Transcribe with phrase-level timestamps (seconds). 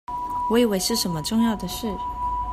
[0.49, 1.95] 我以為是什麼重要的事